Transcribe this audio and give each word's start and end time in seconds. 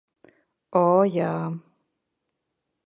O, 0.79 0.81
jā. 1.17 1.29